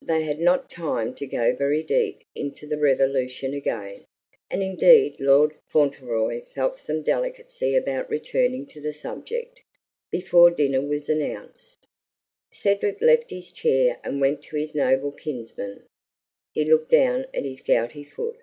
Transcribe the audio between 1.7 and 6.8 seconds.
deep into the Revolution again and indeed Lord Fauntleroy felt